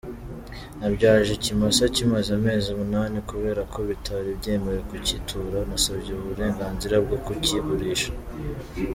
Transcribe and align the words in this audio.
Nabyaje 0.79 1.31
ikimasa 1.33 1.83
kimaze 1.95 2.29
amezi 2.39 2.67
umunani, 2.69 3.17
kubera 3.29 3.61
ko 3.73 3.79
bitari 3.89 4.29
byemewe 4.39 4.81
kucyitura, 4.89 5.57
nasabye 5.69 6.11
uburenganzira 6.13 6.95
bwo 7.05 7.17
kukigurisha. 7.25 8.11